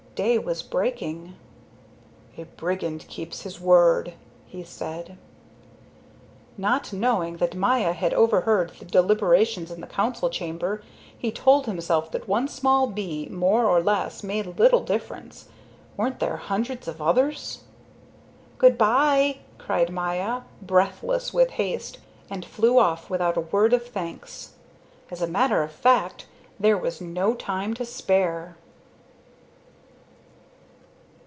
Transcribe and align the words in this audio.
Day 0.13 0.37
was 0.37 0.61
breaking. 0.61 1.35
"A 2.37 2.43
brigand 2.43 3.07
keeps 3.07 3.41
his 3.43 3.61
word," 3.61 4.13
he 4.45 4.61
said. 4.61 5.17
Not 6.57 6.91
knowing 6.91 7.37
that 7.37 7.55
Maya 7.55 7.93
had 7.93 8.13
overheard 8.13 8.71
the 8.77 8.83
deliberations 8.85 9.71
in 9.71 9.79
the 9.79 9.87
council 9.87 10.29
chamber, 10.29 10.83
he 11.17 11.31
told 11.31 11.65
himself 11.65 12.11
that 12.11 12.27
one 12.27 12.49
small 12.49 12.87
bee 12.87 13.29
more 13.29 13.65
or 13.65 13.81
less 13.81 14.21
made 14.21 14.59
little 14.59 14.83
difference. 14.83 15.47
Weren't 15.95 16.19
there 16.19 16.35
hundreds 16.37 16.89
of 16.89 17.01
others? 17.01 17.63
"Good 18.57 18.77
by," 18.77 19.37
cried 19.57 19.91
Maya, 19.91 20.41
breathless 20.61 21.33
with 21.33 21.51
haste, 21.51 21.99
and 22.29 22.43
flew 22.45 22.77
off 22.77 23.09
without 23.09 23.37
a 23.37 23.41
word 23.41 23.71
of 23.71 23.87
thanks. 23.87 24.55
As 25.09 25.21
a 25.21 25.27
matter 25.27 25.63
of 25.63 25.71
fact, 25.71 26.27
there 26.59 26.77
was 26.77 26.99
no 26.99 27.33
time 27.33 27.73
to 27.75 27.85
spare. 27.85 28.57